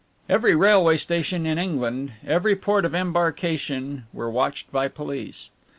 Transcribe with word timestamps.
Every 0.27 0.55
railway 0.55 0.97
station 0.97 1.45
in 1.45 1.59
England, 1.59 2.13
every 2.25 2.55
port 2.55 2.85
of 2.85 2.95
embarkation, 2.95 4.05
were 4.11 4.31
watched 4.31 4.71
by 4.71 4.87
police. 4.87 5.51